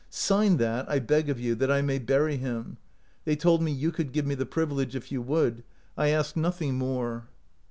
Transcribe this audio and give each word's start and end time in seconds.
"Sign 0.29 0.57
that, 0.57 0.89
I 0.89 0.97
beg 0.97 1.29
of 1.29 1.39
you, 1.39 1.53
that 1.53 1.69
I 1.69 1.83
may 1.83 1.99
bury 1.99 2.35
him. 2.37 2.77
They 3.25 3.35
told 3.35 3.61
me 3.61 3.71
you 3.71 3.91
could 3.91 4.11
give 4.11 4.25
me 4.25 4.33
the 4.33 4.47
privilege 4.47 4.95
if 4.95 5.11
you 5.11 5.21
would. 5.21 5.63
I 5.95 6.07
ask 6.07 6.35
nothing 6.35 6.73
more." 6.79 7.27